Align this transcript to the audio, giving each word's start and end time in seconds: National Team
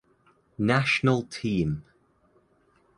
National 0.57 1.21
Team 1.29 1.85